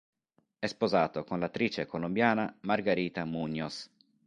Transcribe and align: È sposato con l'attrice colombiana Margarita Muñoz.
È 0.57 0.65
sposato 0.65 1.23
con 1.23 1.37
l'attrice 1.37 1.85
colombiana 1.85 2.57
Margarita 2.61 3.23
Muñoz. 3.23 3.87